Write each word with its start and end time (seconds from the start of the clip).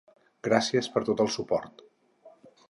Gràcies 0.47 0.89
per 0.95 1.03
tot 1.11 1.21
el 1.27 1.29
suport! 1.37 1.85